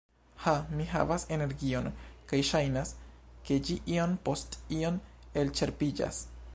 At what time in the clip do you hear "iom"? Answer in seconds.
3.97-4.19, 4.83-5.01